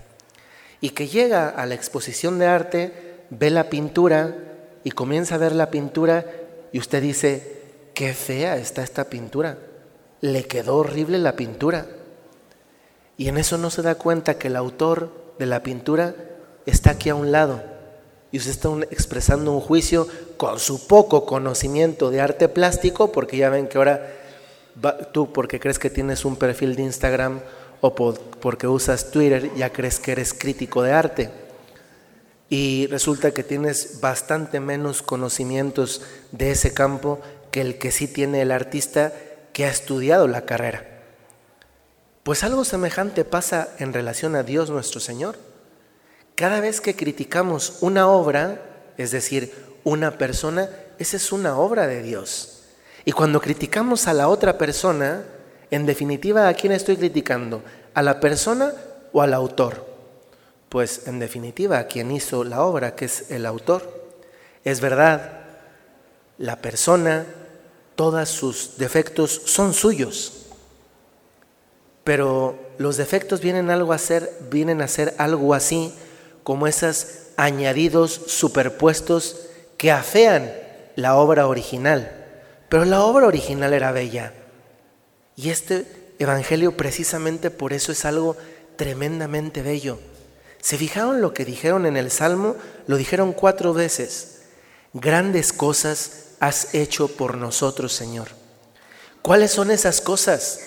y 0.82 0.90
que 0.90 1.08
llega 1.08 1.48
a 1.48 1.64
la 1.64 1.74
exposición 1.74 2.38
de 2.38 2.46
arte 2.46 3.13
ve 3.30 3.50
la 3.50 3.70
pintura 3.70 4.36
y 4.84 4.90
comienza 4.90 5.34
a 5.34 5.38
ver 5.38 5.52
la 5.52 5.70
pintura 5.70 6.26
y 6.72 6.78
usted 6.78 7.02
dice, 7.02 7.62
qué 7.94 8.12
fea 8.12 8.56
está 8.56 8.82
esta 8.82 9.04
pintura, 9.04 9.58
le 10.20 10.44
quedó 10.44 10.76
horrible 10.76 11.18
la 11.18 11.36
pintura. 11.36 11.86
Y 13.16 13.28
en 13.28 13.38
eso 13.38 13.58
no 13.58 13.70
se 13.70 13.82
da 13.82 13.94
cuenta 13.94 14.38
que 14.38 14.48
el 14.48 14.56
autor 14.56 15.10
de 15.38 15.46
la 15.46 15.62
pintura 15.62 16.14
está 16.66 16.90
aquí 16.90 17.08
a 17.08 17.14
un 17.14 17.32
lado 17.32 17.62
y 18.32 18.38
usted 18.38 18.50
está 18.50 18.68
expresando 18.90 19.52
un 19.52 19.60
juicio 19.60 20.08
con 20.36 20.58
su 20.58 20.88
poco 20.88 21.24
conocimiento 21.24 22.10
de 22.10 22.20
arte 22.20 22.48
plástico, 22.48 23.12
porque 23.12 23.36
ya 23.36 23.48
ven 23.48 23.68
que 23.68 23.78
ahora 23.78 24.10
tú 25.12 25.32
porque 25.32 25.60
crees 25.60 25.78
que 25.78 25.90
tienes 25.90 26.24
un 26.24 26.34
perfil 26.34 26.74
de 26.74 26.82
Instagram 26.82 27.40
o 27.80 27.94
porque 27.94 28.66
usas 28.66 29.12
Twitter 29.12 29.54
ya 29.54 29.70
crees 29.70 30.00
que 30.00 30.12
eres 30.12 30.34
crítico 30.34 30.82
de 30.82 30.92
arte 30.92 31.43
y 32.56 32.86
resulta 32.86 33.32
que 33.32 33.42
tienes 33.42 33.98
bastante 34.00 34.60
menos 34.60 35.02
conocimientos 35.02 36.02
de 36.30 36.52
ese 36.52 36.72
campo 36.72 37.20
que 37.50 37.60
el 37.60 37.78
que 37.78 37.90
sí 37.90 38.06
tiene 38.06 38.42
el 38.42 38.52
artista 38.52 39.12
que 39.52 39.64
ha 39.64 39.70
estudiado 39.70 40.28
la 40.28 40.42
carrera. 40.42 40.86
Pues 42.22 42.44
algo 42.44 42.64
semejante 42.64 43.24
pasa 43.24 43.70
en 43.80 43.92
relación 43.92 44.36
a 44.36 44.44
Dios 44.44 44.70
nuestro 44.70 45.00
Señor. 45.00 45.34
Cada 46.36 46.60
vez 46.60 46.80
que 46.80 46.94
criticamos 46.94 47.78
una 47.80 48.06
obra, 48.06 48.62
es 48.98 49.10
decir, 49.10 49.52
una 49.82 50.16
persona, 50.16 50.70
esa 51.00 51.16
es 51.16 51.32
una 51.32 51.58
obra 51.58 51.88
de 51.88 52.04
Dios. 52.04 52.66
Y 53.04 53.10
cuando 53.10 53.40
criticamos 53.40 54.06
a 54.06 54.12
la 54.12 54.28
otra 54.28 54.58
persona, 54.58 55.24
en 55.72 55.86
definitiva, 55.86 56.46
¿a 56.46 56.54
quién 56.54 56.72
estoy 56.72 56.98
criticando? 56.98 57.64
¿A 57.94 58.02
la 58.02 58.20
persona 58.20 58.72
o 59.12 59.22
al 59.22 59.34
autor? 59.34 59.93
Pues 60.74 61.06
en 61.06 61.20
definitiva 61.20 61.84
quien 61.84 62.10
hizo 62.10 62.42
la 62.42 62.64
obra, 62.64 62.96
que 62.96 63.04
es 63.04 63.30
el 63.30 63.46
autor. 63.46 64.10
Es 64.64 64.80
verdad, 64.80 65.42
la 66.36 66.56
persona, 66.56 67.26
todos 67.94 68.28
sus 68.28 68.76
defectos 68.76 69.30
son 69.44 69.72
suyos, 69.72 70.48
pero 72.02 72.58
los 72.78 72.96
defectos 72.96 73.40
vienen, 73.40 73.70
algo 73.70 73.92
a 73.92 73.98
ser, 73.98 74.28
vienen 74.50 74.82
a 74.82 74.88
ser 74.88 75.14
algo 75.18 75.54
así 75.54 75.94
como 76.42 76.66
esos 76.66 77.06
añadidos 77.36 78.22
superpuestos 78.26 79.46
que 79.76 79.92
afean 79.92 80.52
la 80.96 81.14
obra 81.14 81.46
original. 81.46 82.10
Pero 82.68 82.84
la 82.84 83.04
obra 83.04 83.28
original 83.28 83.74
era 83.74 83.92
bella. 83.92 84.32
Y 85.36 85.50
este 85.50 85.86
Evangelio 86.18 86.76
precisamente 86.76 87.52
por 87.52 87.72
eso 87.72 87.92
es 87.92 88.04
algo 88.04 88.36
tremendamente 88.76 89.62
bello 89.62 90.00
¿Se 90.64 90.78
fijaron 90.78 91.20
lo 91.20 91.34
que 91.34 91.44
dijeron 91.44 91.84
en 91.84 91.98
el 91.98 92.10
Salmo? 92.10 92.56
Lo 92.86 92.96
dijeron 92.96 93.34
cuatro 93.34 93.74
veces. 93.74 94.44
Grandes 94.94 95.52
cosas 95.52 96.28
has 96.40 96.74
hecho 96.74 97.08
por 97.08 97.36
nosotros, 97.36 97.92
Señor. 97.92 98.28
¿Cuáles 99.20 99.50
son 99.50 99.70
esas 99.70 100.00
cosas? 100.00 100.60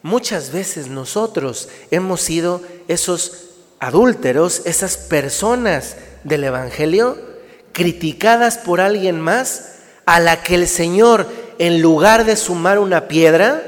Muchas 0.00 0.52
veces 0.52 0.86
nosotros 0.86 1.68
hemos 1.90 2.22
sido 2.22 2.62
esos 2.88 3.50
adúlteros, 3.78 4.62
esas 4.64 4.96
personas 4.96 5.96
del 6.24 6.44
Evangelio, 6.44 7.18
criticadas 7.72 8.56
por 8.56 8.80
alguien 8.80 9.20
más, 9.20 9.74
a 10.06 10.18
la 10.18 10.42
que 10.42 10.54
el 10.54 10.66
Señor, 10.66 11.26
en 11.58 11.82
lugar 11.82 12.24
de 12.24 12.36
sumar 12.36 12.78
una 12.78 13.06
piedra, 13.06 13.62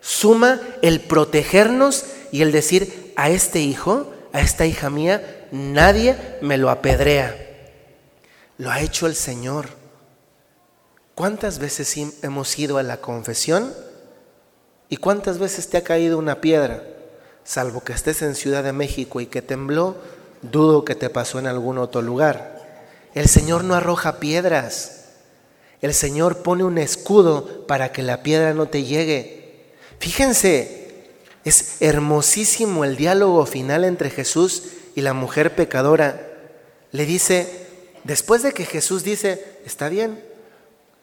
suma 0.00 0.62
el 0.80 0.98
protegernos 1.00 2.06
y 2.32 2.40
el 2.40 2.52
decir 2.52 3.12
a 3.16 3.28
este 3.28 3.60
hijo, 3.60 4.14
a 4.32 4.40
esta 4.40 4.66
hija 4.66 4.90
mía 4.90 5.48
nadie 5.50 6.16
me 6.40 6.56
lo 6.56 6.70
apedrea. 6.70 7.36
Lo 8.58 8.70
ha 8.70 8.80
hecho 8.80 9.06
el 9.06 9.14
Señor. 9.14 9.68
¿Cuántas 11.14 11.58
veces 11.58 11.96
hemos 12.22 12.58
ido 12.58 12.78
a 12.78 12.82
la 12.82 12.98
confesión? 12.98 13.74
¿Y 14.88 14.96
cuántas 14.96 15.38
veces 15.38 15.68
te 15.68 15.76
ha 15.76 15.84
caído 15.84 16.18
una 16.18 16.40
piedra? 16.40 16.82
Salvo 17.44 17.82
que 17.82 17.92
estés 17.92 18.22
en 18.22 18.34
Ciudad 18.34 18.64
de 18.64 18.72
México 18.72 19.20
y 19.20 19.26
que 19.26 19.42
tembló, 19.42 19.96
dudo 20.42 20.84
que 20.84 20.94
te 20.94 21.10
pasó 21.10 21.38
en 21.38 21.46
algún 21.46 21.78
otro 21.78 22.02
lugar. 22.02 22.60
El 23.14 23.28
Señor 23.28 23.64
no 23.64 23.74
arroja 23.74 24.20
piedras. 24.20 25.04
El 25.80 25.94
Señor 25.94 26.38
pone 26.42 26.64
un 26.64 26.78
escudo 26.78 27.66
para 27.66 27.92
que 27.92 28.02
la 28.02 28.22
piedra 28.22 28.54
no 28.54 28.66
te 28.66 28.84
llegue. 28.84 29.72
Fíjense, 29.98 30.79
es 31.44 31.80
hermosísimo 31.80 32.84
el 32.84 32.96
diálogo 32.96 33.46
final 33.46 33.84
entre 33.84 34.10
Jesús 34.10 34.64
y 34.94 35.00
la 35.00 35.14
mujer 35.14 35.54
pecadora. 35.54 36.28
Le 36.92 37.06
dice, 37.06 37.66
después 38.04 38.42
de 38.42 38.52
que 38.52 38.66
Jesús 38.66 39.04
dice, 39.04 39.58
está 39.64 39.88
bien, 39.88 40.22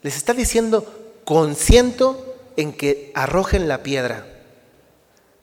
les 0.03 0.15
está 0.15 0.34
diciendo, 0.34 0.86
consiento 1.24 2.36
en 2.56 2.74
que 2.74 3.12
arrojen 3.15 3.67
la 3.67 3.84
piedra. 3.84 4.25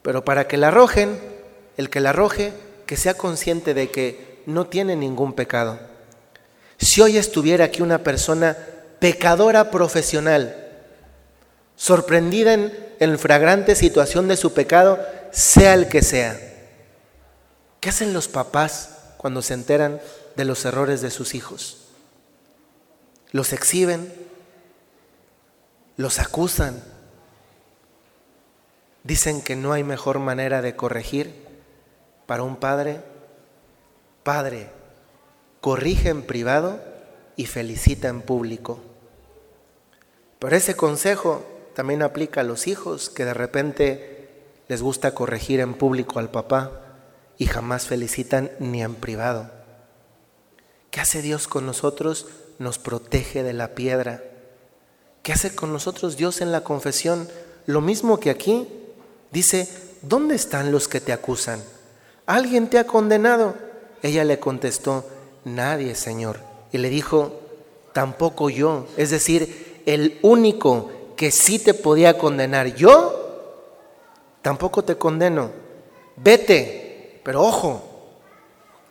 Pero 0.01 0.23
para 0.23 0.47
que 0.47 0.57
la 0.57 0.69
arrojen, 0.69 1.19
el 1.77 1.89
que 1.89 1.99
la 1.99 2.11
arroje, 2.11 2.53
que 2.85 2.97
sea 2.97 3.15
consciente 3.15 3.73
de 3.73 3.89
que 3.89 4.41
no 4.45 4.67
tiene 4.67 4.95
ningún 4.95 5.33
pecado. 5.33 5.79
Si 6.77 7.01
hoy 7.01 7.17
estuviera 7.17 7.65
aquí 7.65 7.81
una 7.81 8.03
persona 8.03 8.55
pecadora 8.99 9.71
profesional, 9.71 10.55
sorprendida 11.75 12.53
en 12.53 12.84
en 12.99 13.19
fragrante 13.19 13.75
situación 13.75 14.27
de 14.27 14.37
su 14.37 14.53
pecado, 14.53 14.99
sea 15.31 15.73
el 15.73 15.87
que 15.87 16.01
sea. 16.01 16.39
¿Qué 17.79 17.89
hacen 17.89 18.13
los 18.13 18.27
papás 18.27 18.97
cuando 19.17 19.41
se 19.41 19.53
enteran 19.53 19.99
de 20.35 20.45
los 20.45 20.65
errores 20.65 21.01
de 21.01 21.11
sus 21.11 21.35
hijos? 21.35 21.87
Los 23.31 23.53
exhiben, 23.53 24.13
los 25.97 26.19
acusan, 26.19 26.83
dicen 29.03 29.41
que 29.41 29.55
no 29.55 29.73
hay 29.73 29.83
mejor 29.83 30.19
manera 30.19 30.61
de 30.61 30.75
corregir 30.75 31.45
para 32.25 32.43
un 32.43 32.57
padre. 32.57 33.01
Padre, 34.23 34.69
corrige 35.61 36.09
en 36.09 36.23
privado 36.23 36.79
y 37.35 37.45
felicita 37.45 38.07
en 38.07 38.21
público. 38.21 38.79
Pero 40.39 40.55
ese 40.55 40.75
consejo 40.75 41.45
también 41.75 42.01
aplica 42.01 42.41
a 42.41 42.45
los 42.45 42.67
hijos 42.67 43.09
que 43.09 43.25
de 43.25 43.33
repente 43.33 44.29
les 44.67 44.81
gusta 44.81 45.13
corregir 45.13 45.59
en 45.59 45.73
público 45.73 46.19
al 46.19 46.31
papá 46.31 46.71
y 47.37 47.45
jamás 47.45 47.85
felicitan 47.85 48.49
ni 48.59 48.81
en 48.81 48.95
privado. 48.95 49.51
¿Qué 50.89 51.01
hace 51.01 51.21
Dios 51.21 51.47
con 51.47 51.65
nosotros? 51.65 52.27
Nos 52.57 52.79
protege 52.79 53.43
de 53.43 53.53
la 53.53 53.75
piedra. 53.75 54.23
¿Qué 55.21 55.33
hace 55.33 55.53
con 55.53 55.73
nosotros 55.73 56.15
Dios 56.15 56.39
en 56.39 56.53
la 56.53 56.61
confesión? 56.61 57.27
Lo 57.65 57.81
mismo 57.81 58.19
que 58.19 58.29
aquí. 58.29 58.67
Dice, 59.31 59.67
¿dónde 60.01 60.35
están 60.35 60.71
los 60.71 60.87
que 60.87 61.01
te 61.01 61.11
acusan? 61.11 61.61
¿Alguien 62.25 62.69
te 62.69 62.79
ha 62.79 62.87
condenado? 62.87 63.55
Ella 64.01 64.23
le 64.23 64.39
contestó, 64.39 65.05
nadie, 65.43 65.93
Señor. 65.95 66.39
Y 66.71 66.77
le 66.77 66.89
dijo, 66.89 67.41
tampoco 67.91 68.49
yo. 68.49 68.87
Es 68.95 69.09
decir, 69.09 69.81
el 69.85 70.19
único 70.21 70.91
que 71.15 71.31
sí 71.31 71.59
te 71.59 71.73
podía 71.73 72.17
condenar. 72.17 72.75
Yo 72.75 73.25
tampoco 74.41 74.83
te 74.83 74.95
condeno. 74.95 75.51
Vete, 76.17 77.21
pero 77.23 77.41
ojo, 77.41 77.81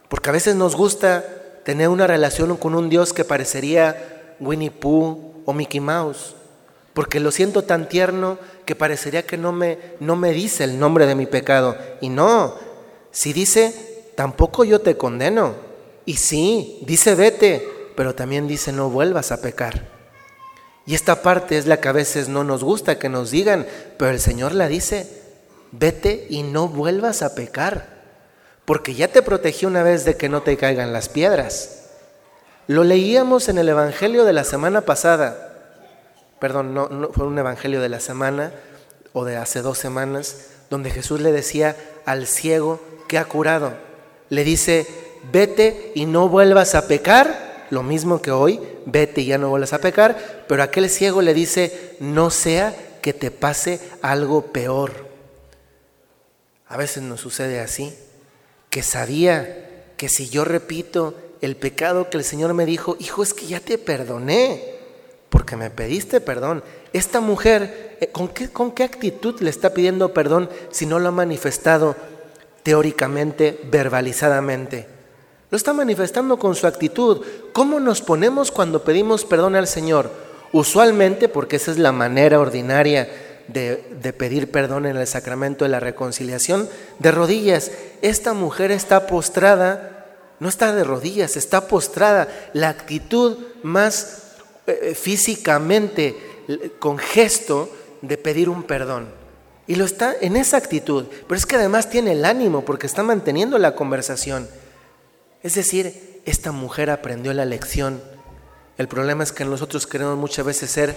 porque 0.08 0.30
a 0.30 0.32
veces 0.32 0.54
nos 0.56 0.76
gusta 0.76 1.24
tener 1.64 1.88
una 1.88 2.06
relación 2.06 2.56
con 2.56 2.74
un 2.74 2.88
Dios 2.88 3.12
que 3.12 3.24
parecería 3.24 4.36
Winnie 4.40 4.70
Pooh 4.70 5.42
o 5.46 5.52
Mickey 5.52 5.80
Mouse, 5.80 6.34
porque 6.92 7.20
lo 7.20 7.30
siento 7.30 7.62
tan 7.62 7.88
tierno 7.88 8.38
que 8.66 8.74
parecería 8.74 9.26
que 9.26 9.36
no 9.36 9.52
me, 9.52 9.78
no 10.00 10.16
me 10.16 10.32
dice 10.32 10.64
el 10.64 10.78
nombre 10.78 11.06
de 11.06 11.14
mi 11.14 11.26
pecado. 11.26 11.76
Y 12.00 12.08
no, 12.08 12.54
si 13.10 13.32
dice, 13.32 14.10
tampoco 14.14 14.64
yo 14.64 14.80
te 14.80 14.96
condeno. 14.96 15.54
Y 16.04 16.16
sí, 16.16 16.80
dice 16.86 17.14
vete, 17.14 17.66
pero 17.96 18.14
también 18.14 18.46
dice 18.46 18.72
no 18.72 18.90
vuelvas 18.90 19.32
a 19.32 19.40
pecar. 19.40 19.93
Y 20.86 20.94
esta 20.94 21.22
parte 21.22 21.56
es 21.56 21.66
la 21.66 21.80
que 21.80 21.88
a 21.88 21.92
veces 21.92 22.28
no 22.28 22.44
nos 22.44 22.62
gusta 22.62 22.98
que 22.98 23.08
nos 23.08 23.30
digan, 23.30 23.66
pero 23.98 24.10
el 24.10 24.20
Señor 24.20 24.52
la 24.52 24.68
dice, 24.68 25.22
vete 25.72 26.26
y 26.28 26.42
no 26.42 26.68
vuelvas 26.68 27.22
a 27.22 27.34
pecar, 27.34 28.02
porque 28.64 28.94
ya 28.94 29.08
te 29.08 29.22
protegí 29.22 29.66
una 29.66 29.82
vez 29.82 30.04
de 30.04 30.16
que 30.16 30.28
no 30.28 30.42
te 30.42 30.56
caigan 30.56 30.92
las 30.92 31.08
piedras. 31.08 31.86
Lo 32.66 32.84
leíamos 32.84 33.48
en 33.48 33.58
el 33.58 33.68
Evangelio 33.68 34.24
de 34.24 34.32
la 34.34 34.44
semana 34.44 34.82
pasada, 34.82 35.52
perdón, 36.38 36.74
no, 36.74 36.88
no 36.88 37.10
fue 37.12 37.26
un 37.26 37.38
Evangelio 37.38 37.80
de 37.80 37.88
la 37.88 38.00
semana 38.00 38.52
o 39.14 39.24
de 39.24 39.36
hace 39.36 39.62
dos 39.62 39.78
semanas, 39.78 40.48
donde 40.68 40.90
Jesús 40.90 41.20
le 41.20 41.32
decía 41.32 41.76
al 42.04 42.26
ciego 42.26 42.80
que 43.08 43.16
ha 43.18 43.24
curado, 43.24 43.72
le 44.28 44.44
dice, 44.44 44.86
vete 45.32 45.92
y 45.94 46.04
no 46.04 46.28
vuelvas 46.28 46.74
a 46.74 46.86
pecar 46.88 47.53
lo 47.74 47.82
mismo 47.82 48.22
que 48.22 48.30
hoy, 48.30 48.60
vete 48.86 49.20
y 49.20 49.26
ya 49.26 49.38
no 49.38 49.50
vuelvas 49.50 49.74
a 49.74 49.80
pecar, 49.80 50.44
pero 50.48 50.62
aquel 50.62 50.88
ciego 50.88 51.20
le 51.20 51.34
dice, 51.34 51.96
no 52.00 52.30
sea 52.30 52.74
que 53.02 53.12
te 53.12 53.30
pase 53.30 53.80
algo 54.00 54.46
peor. 54.46 55.08
A 56.66 56.78
veces 56.78 57.02
nos 57.02 57.20
sucede 57.20 57.60
así, 57.60 57.92
que 58.70 58.82
sabía 58.82 59.92
que 59.98 60.08
si 60.08 60.30
yo 60.30 60.44
repito 60.44 61.14
el 61.42 61.56
pecado 61.56 62.08
que 62.08 62.16
el 62.16 62.24
Señor 62.24 62.54
me 62.54 62.64
dijo, 62.64 62.96
hijo, 62.98 63.22
es 63.22 63.34
que 63.34 63.46
ya 63.46 63.60
te 63.60 63.76
perdoné, 63.76 64.74
porque 65.28 65.56
me 65.56 65.68
pediste 65.68 66.20
perdón. 66.20 66.64
Esta 66.92 67.20
mujer, 67.20 67.98
eh, 68.00 68.06
¿con 68.06 68.28
qué, 68.28 68.48
con 68.48 68.72
qué 68.72 68.84
actitud 68.84 69.40
le 69.40 69.50
está 69.50 69.74
pidiendo 69.74 70.14
perdón 70.14 70.48
si 70.70 70.86
no 70.86 70.98
lo 70.98 71.08
ha 71.08 71.12
manifestado 71.12 71.96
teóricamente, 72.62 73.60
verbalizadamente? 73.70 74.93
Lo 75.54 75.56
está 75.56 75.72
manifestando 75.72 76.36
con 76.36 76.56
su 76.56 76.66
actitud. 76.66 77.24
¿Cómo 77.52 77.78
nos 77.78 78.02
ponemos 78.02 78.50
cuando 78.50 78.82
pedimos 78.82 79.24
perdón 79.24 79.54
al 79.54 79.68
Señor? 79.68 80.10
Usualmente, 80.50 81.28
porque 81.28 81.54
esa 81.54 81.70
es 81.70 81.78
la 81.78 81.92
manera 81.92 82.40
ordinaria 82.40 83.08
de, 83.46 84.12
pedir 84.18 84.50
perdón 84.50 84.84
en 84.84 84.96
el 84.96 85.06
sacramento 85.06 85.64
de 85.64 85.68
la 85.68 85.78
reconciliación, 85.78 86.68
de 86.98 87.12
rodillas. 87.12 87.70
Esta 88.02 88.32
mujer 88.32 88.72
está 88.72 89.06
postrada, 89.06 90.16
no 90.40 90.48
está 90.48 90.74
de 90.74 90.82
rodillas, 90.82 91.36
está 91.36 91.68
postrada. 91.68 92.26
La 92.52 92.68
actitud 92.68 93.38
más 93.62 94.32
eh, 94.66 94.96
físicamente, 94.96 96.16
con 96.80 96.98
gesto, 96.98 97.70
de 98.02 98.18
pedir 98.18 98.48
un 98.48 98.64
perdón. 98.64 99.06
Y 99.68 99.76
lo 99.76 99.84
está 99.84 100.16
en 100.20 100.34
esa 100.34 100.56
actitud. 100.56 101.04
Pero 101.28 101.38
es 101.38 101.46
que 101.46 101.54
además 101.54 101.90
tiene 101.90 102.10
el 102.10 102.24
ánimo 102.24 102.64
porque 102.64 102.88
está 102.88 103.04
manteniendo 103.04 103.56
la 103.58 103.76
conversación. 103.76 104.48
Es 105.44 105.54
decir, 105.54 106.22
esta 106.24 106.52
mujer 106.52 106.88
aprendió 106.88 107.34
la 107.34 107.44
lección. 107.44 108.00
El 108.78 108.88
problema 108.88 109.22
es 109.22 109.30
que 109.30 109.44
nosotros 109.44 109.86
queremos 109.86 110.16
muchas 110.16 110.46
veces 110.46 110.70
ser 110.70 110.96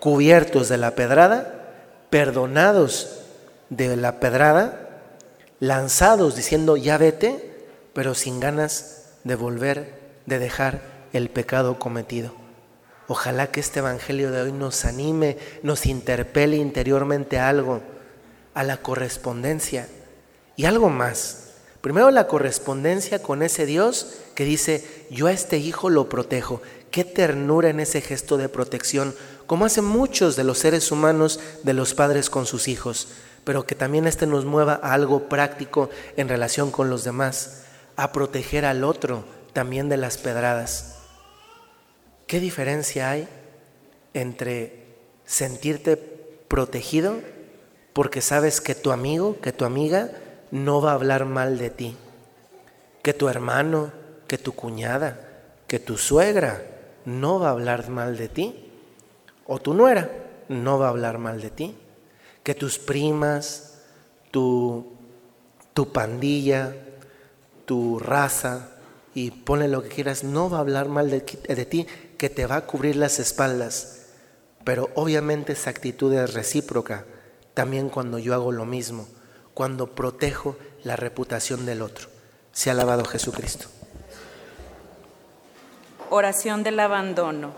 cubiertos 0.00 0.68
de 0.68 0.76
la 0.76 0.96
pedrada, 0.96 1.70
perdonados 2.10 3.20
de 3.70 3.96
la 3.96 4.18
pedrada, 4.18 5.04
lanzados 5.60 6.34
diciendo 6.34 6.76
ya 6.76 6.98
vete, 6.98 7.64
pero 7.94 8.16
sin 8.16 8.40
ganas 8.40 9.12
de 9.22 9.36
volver, 9.36 9.94
de 10.26 10.40
dejar 10.40 10.82
el 11.12 11.30
pecado 11.30 11.78
cometido. 11.78 12.34
Ojalá 13.06 13.52
que 13.52 13.60
este 13.60 13.78
Evangelio 13.78 14.32
de 14.32 14.42
hoy 14.42 14.52
nos 14.52 14.84
anime, 14.84 15.38
nos 15.62 15.86
interpele 15.86 16.56
interiormente 16.56 17.38
a 17.38 17.48
algo, 17.48 17.82
a 18.52 18.64
la 18.64 18.78
correspondencia 18.78 19.86
y 20.56 20.64
algo 20.64 20.88
más. 20.88 21.45
Primero 21.86 22.10
la 22.10 22.26
correspondencia 22.26 23.22
con 23.22 23.44
ese 23.44 23.64
Dios 23.64 24.16
que 24.34 24.44
dice, 24.44 25.06
yo 25.08 25.28
a 25.28 25.32
este 25.32 25.58
hijo 25.58 25.88
lo 25.88 26.08
protejo. 26.08 26.60
Qué 26.90 27.04
ternura 27.04 27.68
en 27.68 27.78
ese 27.78 28.00
gesto 28.00 28.38
de 28.38 28.48
protección, 28.48 29.14
como 29.46 29.66
hacen 29.66 29.84
muchos 29.84 30.34
de 30.34 30.42
los 30.42 30.58
seres 30.58 30.90
humanos, 30.90 31.38
de 31.62 31.74
los 31.74 31.94
padres 31.94 32.28
con 32.28 32.44
sus 32.44 32.66
hijos, 32.66 33.06
pero 33.44 33.66
que 33.66 33.76
también 33.76 34.08
este 34.08 34.26
nos 34.26 34.44
mueva 34.44 34.80
a 34.82 34.94
algo 34.94 35.28
práctico 35.28 35.88
en 36.16 36.28
relación 36.28 36.72
con 36.72 36.90
los 36.90 37.04
demás, 37.04 37.62
a 37.94 38.10
proteger 38.10 38.64
al 38.64 38.82
otro 38.82 39.24
también 39.52 39.88
de 39.88 39.96
las 39.96 40.18
pedradas. 40.18 40.96
¿Qué 42.26 42.40
diferencia 42.40 43.10
hay 43.10 43.28
entre 44.12 44.86
sentirte 45.24 45.96
protegido 46.48 47.14
porque 47.92 48.22
sabes 48.22 48.60
que 48.60 48.74
tu 48.74 48.90
amigo, 48.90 49.40
que 49.40 49.52
tu 49.52 49.64
amiga, 49.64 50.10
no 50.50 50.80
va 50.80 50.92
a 50.92 50.94
hablar 50.94 51.24
mal 51.24 51.58
de 51.58 51.70
ti. 51.70 51.96
Que 53.02 53.14
tu 53.14 53.28
hermano, 53.28 53.92
que 54.26 54.38
tu 54.38 54.52
cuñada, 54.52 55.18
que 55.66 55.78
tu 55.78 55.96
suegra 55.96 56.62
no 57.04 57.38
va 57.38 57.48
a 57.48 57.52
hablar 57.52 57.88
mal 57.88 58.16
de 58.16 58.28
ti. 58.28 58.70
O 59.46 59.60
tu 59.60 59.74
nuera 59.74 60.10
no 60.48 60.78
va 60.78 60.86
a 60.86 60.90
hablar 60.90 61.18
mal 61.18 61.40
de 61.40 61.50
ti. 61.50 61.76
Que 62.42 62.54
tus 62.54 62.78
primas, 62.78 63.80
tu, 64.30 64.92
tu 65.72 65.92
pandilla, 65.92 66.74
tu 67.64 67.98
raza, 67.98 68.70
y 69.14 69.30
ponle 69.30 69.66
lo 69.66 69.82
que 69.82 69.88
quieras, 69.88 70.24
no 70.24 70.50
va 70.50 70.58
a 70.58 70.60
hablar 70.60 70.88
mal 70.88 71.08
de, 71.08 71.20
de, 71.20 71.64
ti, 71.64 71.86
que 72.18 72.28
te 72.28 72.44
va 72.46 72.56
a 72.56 72.66
cubrir 72.66 72.96
las 72.96 73.18
espaldas. 73.18 74.08
Pero 74.62 74.90
obviamente 74.94 75.54
esa 75.54 75.70
actitud 75.70 76.12
es 76.12 76.34
recíproca, 76.34 77.06
también 77.54 77.88
cuando 77.88 78.18
yo 78.18 78.34
hago 78.34 78.52
lo 78.52 78.66
mismo 78.66 79.08
cuando 79.56 79.86
protejo 79.86 80.54
la 80.84 80.96
reputación 80.96 81.64
del 81.64 81.80
otro. 81.80 82.08
Se 82.52 82.68
ha 82.68 82.74
alabado 82.74 83.06
Jesucristo. 83.06 83.68
Oración 86.10 86.62
del 86.62 86.78
abandono. 86.78 87.52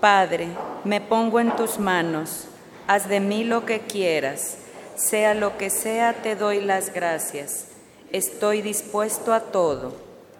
Padre, 0.00 0.46
me 0.84 1.00
pongo 1.00 1.40
en 1.40 1.56
tus 1.56 1.80
manos, 1.80 2.44
haz 2.86 3.08
de 3.08 3.18
mí 3.18 3.42
lo 3.42 3.66
que 3.66 3.80
quieras, 3.80 4.58
sea 4.94 5.34
lo 5.34 5.58
que 5.58 5.70
sea, 5.70 6.22
te 6.22 6.36
doy 6.36 6.60
las 6.60 6.94
gracias. 6.94 7.66
Estoy 8.12 8.62
dispuesto 8.62 9.34
a 9.34 9.40
todo, 9.40 9.96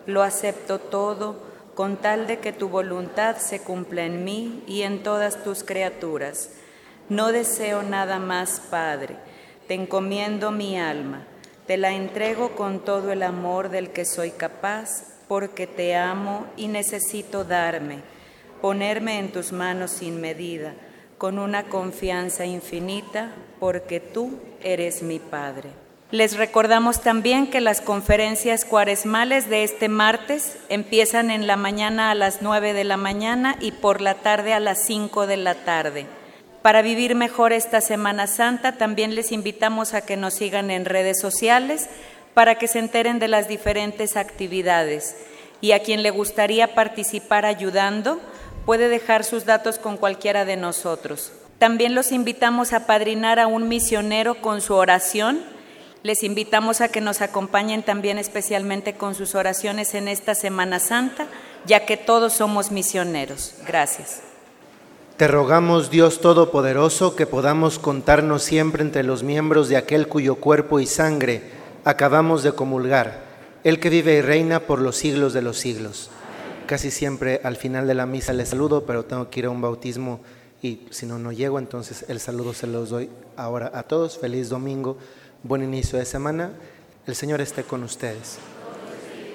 lo 0.06 0.22
acepto 0.22 0.78
todo, 0.78 1.42
con 1.74 1.96
tal 1.96 2.28
de 2.28 2.38
que 2.38 2.52
tu 2.52 2.68
voluntad 2.68 3.38
se 3.38 3.62
cumpla 3.62 4.04
en 4.04 4.22
mí 4.22 4.62
y 4.68 4.82
en 4.82 5.02
todas 5.02 5.42
tus 5.42 5.64
criaturas. 5.64 6.50
No 7.08 7.32
deseo 7.32 7.82
nada 7.82 8.20
más, 8.20 8.62
Padre 8.70 9.16
te 9.70 9.76
encomiendo 9.76 10.50
mi 10.50 10.80
alma, 10.80 11.28
te 11.68 11.76
la 11.76 11.92
entrego 11.92 12.56
con 12.56 12.80
todo 12.80 13.12
el 13.12 13.22
amor 13.22 13.68
del 13.68 13.90
que 13.90 14.04
soy 14.04 14.32
capaz, 14.32 15.04
porque 15.28 15.68
te 15.68 15.94
amo 15.94 16.44
y 16.56 16.66
necesito 16.66 17.44
darme, 17.44 18.00
ponerme 18.60 19.20
en 19.20 19.30
tus 19.30 19.52
manos 19.52 19.92
sin 19.92 20.20
medida, 20.20 20.74
con 21.18 21.38
una 21.38 21.68
confianza 21.68 22.46
infinita, 22.46 23.30
porque 23.60 24.00
tú 24.00 24.40
eres 24.60 25.04
mi 25.04 25.20
Padre. 25.20 25.68
Les 26.10 26.36
recordamos 26.36 27.00
también 27.00 27.46
que 27.46 27.60
las 27.60 27.80
conferencias 27.80 28.64
cuaresmales 28.64 29.48
de 29.48 29.62
este 29.62 29.88
martes 29.88 30.58
empiezan 30.68 31.30
en 31.30 31.46
la 31.46 31.56
mañana 31.56 32.10
a 32.10 32.16
las 32.16 32.42
9 32.42 32.72
de 32.72 32.82
la 32.82 32.96
mañana 32.96 33.54
y 33.60 33.70
por 33.70 34.00
la 34.00 34.14
tarde 34.14 34.52
a 34.52 34.58
las 34.58 34.84
5 34.84 35.28
de 35.28 35.36
la 35.36 35.54
tarde. 35.54 36.06
Para 36.62 36.82
vivir 36.82 37.14
mejor 37.14 37.52
esta 37.52 37.80
Semana 37.80 38.26
Santa, 38.26 38.72
también 38.72 39.14
les 39.14 39.32
invitamos 39.32 39.94
a 39.94 40.02
que 40.02 40.16
nos 40.16 40.34
sigan 40.34 40.70
en 40.70 40.84
redes 40.84 41.18
sociales 41.18 41.88
para 42.34 42.56
que 42.56 42.68
se 42.68 42.78
enteren 42.78 43.18
de 43.18 43.28
las 43.28 43.48
diferentes 43.48 44.16
actividades. 44.16 45.16
Y 45.62 45.72
a 45.72 45.82
quien 45.82 46.02
le 46.02 46.10
gustaría 46.10 46.74
participar 46.74 47.46
ayudando, 47.46 48.20
puede 48.66 48.88
dejar 48.88 49.24
sus 49.24 49.46
datos 49.46 49.78
con 49.78 49.96
cualquiera 49.96 50.44
de 50.44 50.56
nosotros. 50.56 51.32
También 51.58 51.94
los 51.94 52.12
invitamos 52.12 52.72
a 52.72 52.86
padrinar 52.86 53.38
a 53.38 53.46
un 53.46 53.68
misionero 53.68 54.36
con 54.36 54.60
su 54.60 54.74
oración. 54.74 55.42
Les 56.02 56.22
invitamos 56.22 56.80
a 56.80 56.88
que 56.88 57.00
nos 57.00 57.20
acompañen 57.20 57.82
también 57.82 58.18
especialmente 58.18 58.94
con 58.94 59.14
sus 59.14 59.34
oraciones 59.34 59.94
en 59.94 60.08
esta 60.08 60.34
Semana 60.34 60.78
Santa, 60.78 61.26
ya 61.66 61.84
que 61.84 61.96
todos 61.96 62.34
somos 62.34 62.70
misioneros. 62.70 63.54
Gracias. 63.66 64.29
Te 65.20 65.28
rogamos, 65.28 65.90
Dios 65.90 66.22
Todopoderoso, 66.22 67.14
que 67.14 67.26
podamos 67.26 67.78
contarnos 67.78 68.42
siempre 68.42 68.82
entre 68.82 69.02
los 69.02 69.22
miembros 69.22 69.68
de 69.68 69.76
aquel 69.76 70.08
cuyo 70.08 70.36
cuerpo 70.36 70.80
y 70.80 70.86
sangre 70.86 71.42
acabamos 71.84 72.42
de 72.42 72.52
comulgar, 72.52 73.22
el 73.62 73.80
que 73.80 73.90
vive 73.90 74.14
y 74.14 74.22
reina 74.22 74.60
por 74.60 74.80
los 74.80 74.96
siglos 74.96 75.34
de 75.34 75.42
los 75.42 75.58
siglos. 75.58 76.08
Casi 76.64 76.90
siempre 76.90 77.38
al 77.44 77.56
final 77.56 77.86
de 77.86 77.92
la 77.92 78.06
misa 78.06 78.32
les 78.32 78.48
saludo, 78.48 78.86
pero 78.86 79.04
tengo 79.04 79.28
que 79.28 79.40
ir 79.40 79.44
a 79.44 79.50
un 79.50 79.60
bautismo 79.60 80.20
y 80.62 80.86
si 80.88 81.04
no, 81.04 81.18
no 81.18 81.32
llego, 81.32 81.58
entonces 81.58 82.06
el 82.08 82.18
saludo 82.18 82.54
se 82.54 82.66
los 82.66 82.88
doy 82.88 83.10
ahora 83.36 83.70
a 83.74 83.82
todos. 83.82 84.16
Feliz 84.16 84.48
domingo, 84.48 84.96
buen 85.42 85.62
inicio 85.62 85.98
de 85.98 86.06
semana. 86.06 86.52
El 87.06 87.14
Señor 87.14 87.42
esté 87.42 87.62
con 87.64 87.82
ustedes. 87.82 88.38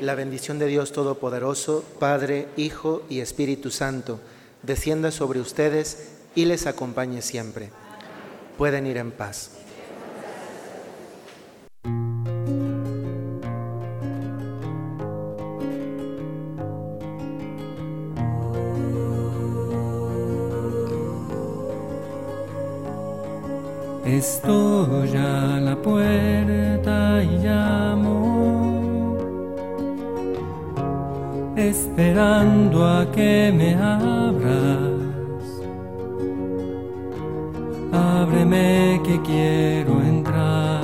La 0.02 0.16
bendición 0.16 0.58
de 0.58 0.66
Dios 0.66 0.92
Todopoderoso, 0.94 1.86
Padre, 2.00 2.48
Hijo 2.58 3.04
y 3.08 3.20
Espíritu 3.20 3.70
Santo, 3.70 4.20
descienda 4.66 5.12
sobre 5.12 5.40
ustedes 5.40 6.10
y 6.36 6.46
les 6.46 6.68
acompañe 6.68 7.22
siempre. 7.22 7.70
Pueden 8.58 8.88
ir 8.88 8.98
en 8.98 9.12
paz. 9.12 9.52
Quiero 39.24 40.02
entrar, 40.02 40.82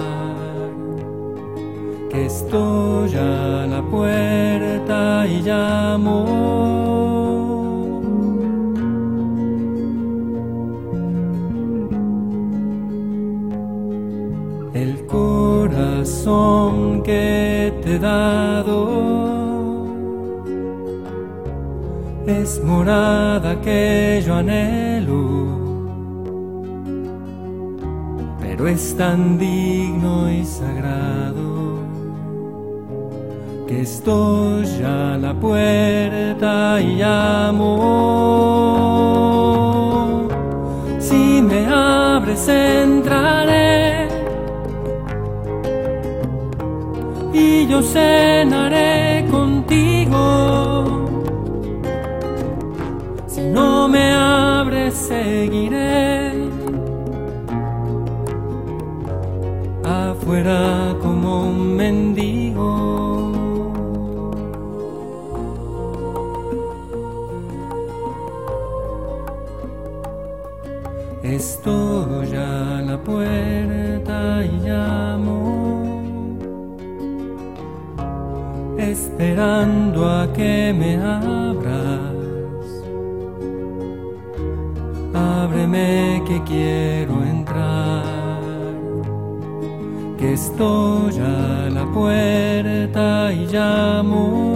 que 2.10 2.26
estoy 2.26 3.16
a 3.16 3.68
la 3.68 3.82
puerta 3.82 5.26
y 5.28 5.42
llamo. 5.42 6.62
corazón 15.12 17.04
que 17.04 17.74
te 17.84 17.96
he 17.96 18.00
dado 18.00 18.78
es 22.26 22.64
morada 22.64 23.60
que 23.62 24.22
yo 24.26 24.36
anhelo, 24.36 24.91
es 28.72 28.96
tan 28.96 29.38
digno 29.38 30.32
y 30.32 30.46
sagrado 30.46 31.80
que 33.68 33.82
estoy 33.82 34.66
a 34.84 35.18
la 35.18 35.34
puerta 35.34 36.80
y 36.82 36.96
llamo. 36.96 38.91
Ábreme 85.44 86.22
que 86.28 86.38
quiero 86.44 87.14
entrar, 87.24 88.04
que 90.20 90.34
estoy 90.34 91.18
a 91.18 91.68
la 91.78 91.86
puerta 91.92 93.34
y 93.34 93.48
llamo. 93.48 94.52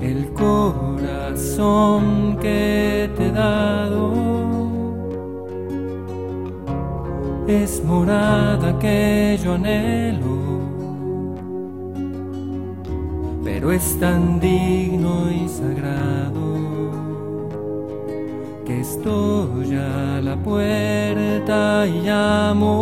El 0.00 0.32
corazón 0.32 2.02
que 2.40 3.10
te 3.18 3.26
he 3.26 3.32
dado 3.32 4.14
es 7.46 7.84
morada 7.84 8.78
que 8.78 9.38
yo 9.44 9.52
anhelo, 9.56 10.41
pero 13.62 13.74
es 13.74 13.96
tan 14.00 14.40
digno 14.40 15.30
y 15.30 15.48
sagrado 15.48 16.58
que 18.64 18.80
estoy 18.80 19.76
a 19.76 20.20
la 20.20 20.34
puerta 20.34 21.86
y 21.86 22.00
llamo. 22.00 22.72